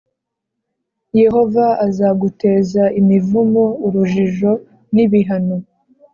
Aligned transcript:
yehova 1.21 1.65
azaguteza 1.85 2.83
imivumo,+ 2.99 3.63
urujijo+ 3.85 4.51
n’ibihano+ 4.93 5.57